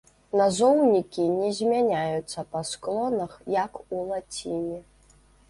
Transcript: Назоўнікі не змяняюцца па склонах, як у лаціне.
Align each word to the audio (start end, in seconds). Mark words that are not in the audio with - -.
Назоўнікі 0.39 1.25
не 1.33 1.49
змяняюцца 1.57 2.45
па 2.55 2.63
склонах, 2.71 3.37
як 3.59 3.73
у 3.95 4.01
лаціне. 4.09 4.83